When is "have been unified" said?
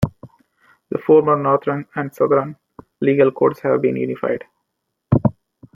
3.59-4.45